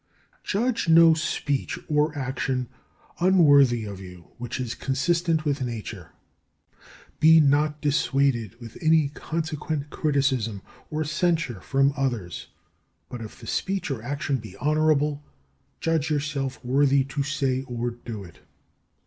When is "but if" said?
13.09-13.39